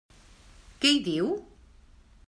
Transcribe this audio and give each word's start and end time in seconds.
Què 0.85 0.95
hi 0.95 1.03
diu? 1.09 1.31